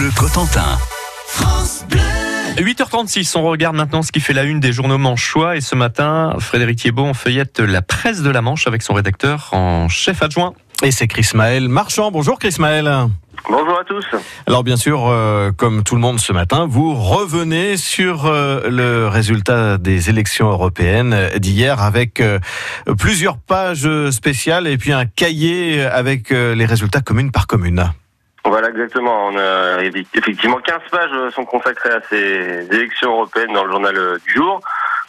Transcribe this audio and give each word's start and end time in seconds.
Bleu 0.00 0.10
Cotentin. 0.16 0.78
8h36, 2.56 3.36
on 3.36 3.42
regarde 3.42 3.76
maintenant 3.76 4.00
ce 4.00 4.10
qui 4.10 4.20
fait 4.20 4.32
la 4.32 4.44
une 4.44 4.58
des 4.58 4.72
journaux 4.72 4.96
Manchois. 4.96 5.56
Et 5.56 5.60
ce 5.60 5.74
matin, 5.74 6.36
Frédéric 6.38 6.78
Thiebaud, 6.78 7.12
feuillette 7.12 7.60
la 7.60 7.82
presse 7.82 8.22
de 8.22 8.30
la 8.30 8.40
Manche 8.40 8.66
avec 8.66 8.80
son 8.80 8.94
rédacteur 8.94 9.50
en 9.52 9.90
chef 9.90 10.22
adjoint. 10.22 10.54
Et 10.82 10.90
c'est 10.90 11.06
Chris 11.06 11.28
Maël 11.34 11.68
Marchand. 11.68 12.10
Bonjour 12.10 12.38
Chris 12.38 12.56
Maël. 12.58 12.90
Bonjour 13.46 13.78
à 13.78 13.84
tous. 13.84 14.06
Alors 14.46 14.64
bien 14.64 14.76
sûr, 14.78 15.06
euh, 15.06 15.52
comme 15.52 15.82
tout 15.82 15.96
le 15.96 16.00
monde 16.00 16.18
ce 16.18 16.32
matin, 16.32 16.66
vous 16.66 16.94
revenez 16.94 17.76
sur 17.76 18.24
euh, 18.24 18.70
le 18.70 19.06
résultat 19.06 19.76
des 19.76 20.08
élections 20.08 20.48
européennes 20.48 21.28
d'hier 21.36 21.82
avec 21.82 22.20
euh, 22.20 22.38
plusieurs 22.98 23.36
pages 23.36 23.86
spéciales 24.08 24.66
et 24.66 24.78
puis 24.78 24.92
un 24.92 25.04
cahier 25.04 25.84
avec 25.84 26.30
les 26.30 26.64
résultats 26.64 27.02
commune 27.02 27.32
par 27.32 27.46
commune. 27.46 27.92
Voilà, 28.44 28.70
exactement. 28.70 29.26
On 29.26 29.36
a 29.36 29.82
effectivement 29.82 30.58
15 30.58 30.80
pages 30.90 31.30
sont 31.34 31.44
consacrées 31.44 31.90
à 31.90 32.00
ces 32.08 32.66
élections 32.72 33.12
européennes 33.12 33.52
dans 33.52 33.64
le 33.64 33.70
journal 33.70 34.18
du 34.26 34.32
jour. 34.32 34.60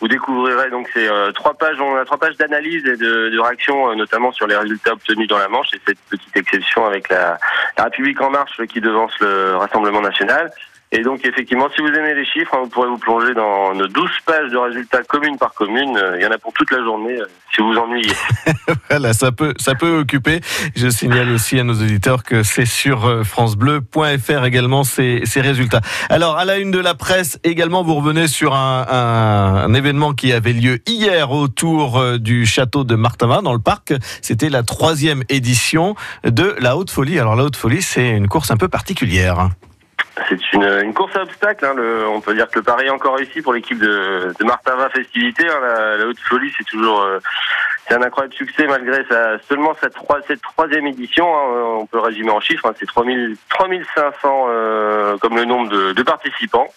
Vous 0.00 0.08
découvrirez 0.08 0.70
donc 0.70 0.88
ces 0.94 1.08
trois 1.34 1.54
pages, 1.54 1.80
on 1.80 1.96
a 1.96 2.04
trois 2.04 2.18
pages 2.18 2.36
d'analyse 2.36 2.86
et 2.86 2.96
de, 2.96 3.38
réaction, 3.38 3.94
notamment 3.96 4.32
sur 4.32 4.46
les 4.46 4.56
résultats 4.56 4.92
obtenus 4.92 5.28
dans 5.28 5.38
la 5.38 5.48
Manche 5.48 5.74
et 5.74 5.80
cette 5.86 5.98
petite 6.08 6.36
exception 6.36 6.86
avec 6.86 7.08
la 7.08 7.38
République 7.76 8.20
en 8.20 8.30
marche 8.30 8.64
qui 8.66 8.80
devance 8.80 9.12
le 9.20 9.56
Rassemblement 9.56 10.00
national. 10.00 10.50
Et 10.90 11.02
donc 11.02 11.24
effectivement, 11.24 11.68
si 11.74 11.82
vous 11.82 11.88
aimez 11.88 12.14
les 12.14 12.24
chiffres, 12.24 12.54
hein, 12.54 12.60
vous 12.62 12.68
pourrez 12.70 12.88
vous 12.88 12.96
plonger 12.96 13.34
dans 13.34 13.74
nos 13.74 13.88
12 13.88 14.10
pages 14.24 14.50
de 14.50 14.56
résultats 14.56 15.02
commune 15.02 15.36
par 15.36 15.52
commune. 15.52 16.00
Il 16.16 16.22
y 16.22 16.26
en 16.26 16.30
a 16.30 16.38
pour 16.38 16.52
toute 16.54 16.70
la 16.70 16.82
journée, 16.82 17.18
euh, 17.20 17.26
si 17.54 17.60
vous 17.60 17.72
vous 17.72 17.78
ennuyez. 17.78 18.12
voilà, 18.90 19.12
ça 19.12 19.30
peut, 19.30 19.52
ça 19.58 19.74
peut 19.74 19.98
occuper. 19.98 20.40
Je 20.74 20.88
signale 20.88 21.30
aussi 21.30 21.60
à 21.60 21.64
nos 21.64 21.74
auditeurs 21.74 22.24
que 22.24 22.42
c'est 22.42 22.64
sur 22.64 23.04
euh, 23.04 23.22
francebleu.fr 23.22 24.44
également 24.46 24.82
ces, 24.82 25.20
ces 25.24 25.42
résultats. 25.42 25.82
Alors, 26.08 26.38
à 26.38 26.46
la 26.46 26.56
une 26.56 26.70
de 26.70 26.78
la 26.78 26.94
presse, 26.94 27.38
également, 27.44 27.82
vous 27.82 27.94
revenez 27.94 28.26
sur 28.26 28.54
un, 28.54 28.86
un, 28.88 29.74
événement 29.74 30.14
qui 30.14 30.32
avait 30.32 30.54
lieu 30.54 30.78
hier 30.86 31.30
autour 31.30 31.98
euh, 31.98 32.16
du 32.16 32.46
château 32.46 32.84
de 32.84 32.94
Martava 32.94 33.42
dans 33.42 33.52
le 33.52 33.58
parc. 33.58 33.92
C'était 34.22 34.48
la 34.48 34.62
troisième 34.62 35.22
édition 35.28 35.96
de 36.24 36.56
la 36.60 36.78
Haute 36.78 36.90
Folie. 36.90 37.18
Alors, 37.18 37.36
la 37.36 37.44
Haute 37.44 37.56
Folie, 37.56 37.82
c'est 37.82 38.08
une 38.08 38.28
course 38.28 38.50
un 38.50 38.56
peu 38.56 38.68
particulière. 38.68 39.50
C'est 40.28 40.52
une, 40.52 40.64
une, 40.64 40.94
course 40.94 41.16
à 41.16 41.22
obstacles. 41.22 41.64
Hein, 41.64 41.74
le, 41.74 42.06
on 42.08 42.20
peut 42.20 42.34
dire 42.34 42.48
que 42.48 42.58
le 42.58 42.64
pari 42.64 42.86
est 42.86 42.90
encore 42.90 43.16
réussi 43.16 43.42
pour 43.42 43.52
l'équipe 43.52 43.78
de, 43.78 44.32
de 44.38 44.44
Martava 44.44 44.88
Festivité. 44.90 45.46
Hein, 45.48 45.58
la, 45.60 45.96
la, 45.96 46.06
haute 46.06 46.18
folie, 46.20 46.52
c'est 46.56 46.64
toujours 46.64 47.02
euh, 47.02 47.18
c'est 47.86 47.94
un 47.94 48.02
incroyable 48.02 48.34
succès 48.34 48.66
malgré 48.66 49.04
sa, 49.04 49.38
seulement 49.48 49.74
cette, 49.80 49.94
trois, 49.94 50.20
cette 50.26 50.42
troisième 50.42 50.86
édition. 50.86 51.26
Hein, 51.26 51.78
on 51.80 51.86
peut 51.86 52.00
résumer 52.00 52.30
en 52.30 52.40
chiffres. 52.40 52.66
Hein, 52.66 52.74
c'est 52.78 52.86
3000, 52.86 53.36
3500 53.50 54.46
euh, 54.48 55.18
comme 55.18 55.36
le 55.36 55.44
nombre 55.44 55.68
de, 55.68 55.92
de 55.92 56.02
participants 56.02 56.68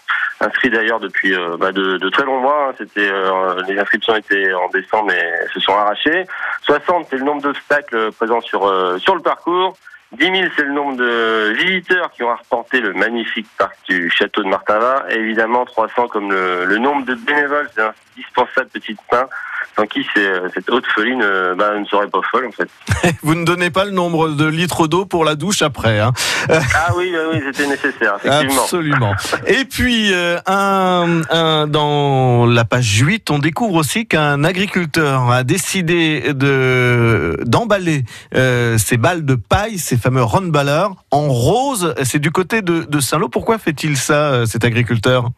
inscrits 0.42 0.70
d'ailleurs 0.70 1.00
depuis 1.00 1.33
euh, 1.33 1.55
bah, 1.58 1.72
de, 1.72 1.98
de, 1.98 2.09
très 2.09 2.23
longs 2.23 2.39
mois. 2.39 2.70
Hein. 2.70 2.73
C'était 2.78 3.09
euh, 3.09 3.61
les 3.67 3.78
inscriptions 3.80 4.16
étaient 4.16 4.53
en 4.53 4.70
décembre 4.70 5.08
mais 5.08 5.48
se 5.53 5.59
sont 5.59 5.73
arrachées. 5.73 6.26
60 6.64 7.08
c'est 7.09 7.17
le 7.17 7.23
nombre 7.23 7.42
d'obstacles 7.42 8.11
présents 8.14 8.42
sur 8.42 8.67
euh, 8.67 8.98
sur 8.98 9.16
le 9.16 9.22
parcours. 9.22 9.78
10 10.14 10.26
000, 10.26 10.36
c'est 10.56 10.64
le 10.64 10.73
nombre 10.73 10.98
de 10.98 11.54
visiteurs 11.58 12.12
qui 12.12 12.23
ont 12.23 12.31
arpenté 12.31 12.81
le 12.81 12.94
magnifique 12.94 13.48
parc 13.58 13.78
du 13.88 14.09
château 14.09 14.44
de 14.44 14.50
Martava. 14.50 15.06
Et 15.09 15.16
évidemment, 15.16 15.64
300 15.66 16.09
comme 16.09 16.31
le, 16.31 16.66
le 16.66 16.78
nombre 16.78 17.06
de 17.06 17.16
bénévoles, 17.16 17.70
c'est 17.73 17.81
indispensable 17.81 18.70
petite 18.70 19.00
main 19.12 19.28
sans 19.76 19.86
qui 19.86 20.06
cette 20.54 20.70
haute 20.70 20.86
folie 20.88 21.16
ne, 21.16 21.54
bah, 21.56 21.78
ne 21.78 21.86
serait 21.86 22.08
pas 22.08 22.22
folle 22.30 22.48
en 22.48 22.52
fait. 22.52 22.70
Vous 23.23 23.36
ne 23.36 23.45
donnez 23.45 23.70
pas 23.70 23.86
le 23.86 23.92
nombre 23.92 24.30
de 24.30 24.45
litres 24.45 24.88
d'eau 24.88 25.06
pour 25.06 25.26
la 25.26 25.36
douche 25.36 25.62
après 25.62 26.00
hein 26.00 26.12
Ah 26.50 26.94
oui, 26.95 27.14
oui, 27.31 27.42
c'était 27.45 27.67
nécessaire, 27.67 28.16
effectivement. 28.23 28.64
Absolument. 28.64 29.14
Et 29.48 29.66
puis, 29.66 30.14
euh, 30.14 30.39
un, 30.48 31.22
un, 31.30 31.67
dans 31.67 32.45
la 32.45 32.66
page 32.66 32.99
8, 32.99 33.30
on 33.32 33.39
découvre 33.39 33.76
aussi 33.76 34.05
qu'un 34.05 34.44
agriculteur 34.44 35.30
a 35.32 35.44
décidé 35.44 36.33
de 36.33 37.38
d'emballer 37.45 38.04
euh, 38.36 38.78
ces 38.78 38.98
balles 38.98 39.26
de 39.26 39.36
paille, 39.36 39.78
ces 39.78 39.98
fameux 39.98 40.23
roundballers, 40.23 40.89
en 41.11 41.28
rose. 41.28 41.93
C'est 42.04 42.20
du 42.20 42.32
côté 42.32 42.61
de, 42.61 42.83
de 42.83 42.99
Saint-Lô. 42.99 43.30
Pourquoi 43.30 43.58
fait-il 43.58 43.98
ça, 43.98 44.32
euh, 44.32 44.45
cet 44.45 44.66
agriculteur? 44.66 45.30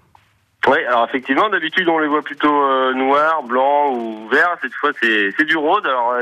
Oui, 0.67 0.77
alors 0.85 1.05
effectivement, 1.05 1.49
d'habitude 1.49 1.89
on 1.89 1.99
les 1.99 2.07
voit 2.07 2.21
plutôt 2.21 2.63
euh, 2.63 2.93
noirs, 2.93 3.43
blancs 3.43 3.95
ou 3.95 4.27
verts. 4.29 4.57
Cette 4.61 4.73
fois, 4.73 4.91
c'est 5.01 5.45
du 5.45 5.57
rose. 5.57 5.85
Alors 5.85 6.15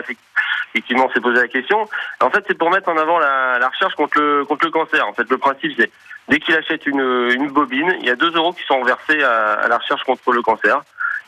effectivement, 0.74 1.06
on 1.06 1.14
s'est 1.14 1.22
posé 1.22 1.40
la 1.40 1.48
question. 1.48 1.88
En 2.20 2.30
fait, 2.32 2.44
c'est 2.48 2.58
pour 2.58 2.72
mettre 2.72 2.90
en 2.90 2.98
avant 2.98 3.20
la, 3.20 3.68
recherche 3.68 3.94
contre 3.96 4.20
le 4.20 4.46
contre 4.46 4.66
le 4.66 4.72
cancer. 4.72 5.08
En 5.08 5.14
fait, 5.14 5.30
le 5.30 5.38
principe, 5.38 5.74
c'est 5.78 5.92
dès 6.28 6.40
qu'il 6.40 6.56
achète 6.56 6.88
une, 6.88 7.30
une 7.34 7.50
bobine, 7.50 7.96
il 8.00 8.08
y 8.08 8.10
a 8.10 8.16
2 8.16 8.36
euros 8.36 8.54
qui 8.54 8.64
sont 8.64 8.82
versés 8.84 9.22
à, 9.22 9.54
à 9.54 9.68
la 9.68 9.78
recherche 9.78 10.04
contre 10.04 10.32
le 10.32 10.42
cancer. 10.42 10.82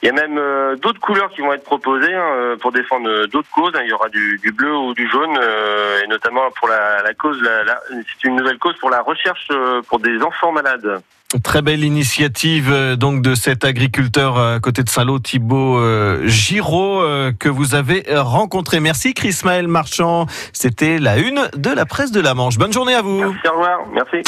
Il 0.04 0.08
y 0.08 0.10
a 0.10 0.12
même 0.12 0.38
euh, 0.38 0.76
d'autres 0.76 1.00
couleurs 1.00 1.30
qui 1.30 1.40
vont 1.40 1.54
être 1.54 1.64
proposées 1.64 2.14
hein, 2.14 2.58
pour 2.60 2.74
défendre 2.74 3.26
d'autres 3.28 3.50
causes. 3.52 3.72
Il 3.82 3.88
y 3.88 3.94
aura 3.94 4.10
du, 4.10 4.38
du, 4.44 4.52
bleu 4.52 4.76
ou 4.76 4.94
du 4.94 5.10
jaune, 5.10 5.38
euh, 5.42 6.02
et 6.04 6.08
notamment 6.08 6.42
pour 6.60 6.68
la, 6.68 7.02
la 7.02 7.14
cause. 7.14 7.42
La, 7.42 7.64
la, 7.64 7.80
c'est 7.90 8.28
une 8.28 8.36
nouvelle 8.36 8.58
cause 8.58 8.76
pour 8.82 8.90
la 8.90 9.02
recherche 9.02 9.48
euh, 9.52 9.82
pour 9.88 10.00
des 10.00 10.22
enfants 10.22 10.52
malades. 10.52 11.02
Très 11.42 11.64
belle 11.64 11.84
initiative 11.84 12.70
euh, 12.72 12.96
donc 12.96 13.22
de 13.22 13.34
cet 13.34 13.66
agriculteur 13.66 14.38
à 14.38 14.60
côté 14.60 14.84
de 14.84 14.90
Saint-Lô, 14.90 15.18
Thibaut 15.18 15.78
euh, 15.78 16.28
Giraud, 16.28 17.02
euh, 17.02 17.32
que 17.32 17.50
vous 17.50 17.74
avez 17.74 18.04
rencontré. 18.12 18.80
Merci 18.80 19.14
Chris 19.14 19.40
Maël 19.44 19.68
Marchand. 19.68 20.28
C'était 20.52 21.00
la 21.00 21.18
une 21.18 21.50
de 21.56 21.72
la 21.72 21.86
presse 21.86 22.12
de 22.12 22.22
la 22.22 22.36
Manche. 22.36 22.58
Bonne 22.58 22.74
journée 22.74 22.94
à 22.94 23.02
vous. 23.02 23.20
Merci, 23.20 23.48
au 23.48 23.54
revoir. 23.54 23.80
Merci. 23.94 24.18